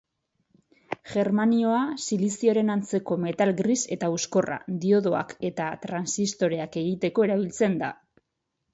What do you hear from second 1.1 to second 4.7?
Germanioa, silizioaren antzeko metal gris eta hauskorra,